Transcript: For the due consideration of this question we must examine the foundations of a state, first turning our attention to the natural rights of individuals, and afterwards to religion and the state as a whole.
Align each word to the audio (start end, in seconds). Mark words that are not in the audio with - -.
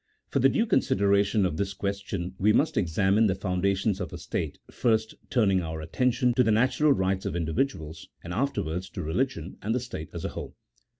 For 0.29 0.39
the 0.39 0.49
due 0.49 0.65
consideration 0.65 1.45
of 1.45 1.57
this 1.57 1.75
question 1.75 2.33
we 2.39 2.53
must 2.53 2.75
examine 2.75 3.27
the 3.27 3.35
foundations 3.35 4.01
of 4.01 4.11
a 4.11 4.17
state, 4.17 4.57
first 4.71 5.13
turning 5.29 5.61
our 5.61 5.79
attention 5.79 6.33
to 6.33 6.43
the 6.43 6.49
natural 6.51 6.91
rights 6.91 7.27
of 7.27 7.35
individuals, 7.35 8.07
and 8.23 8.33
afterwards 8.33 8.89
to 8.89 9.03
religion 9.03 9.57
and 9.61 9.75
the 9.75 9.79
state 9.79 10.09
as 10.11 10.25
a 10.25 10.29
whole. 10.29 10.55